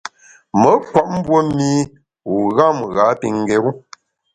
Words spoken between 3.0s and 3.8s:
pi ngéru.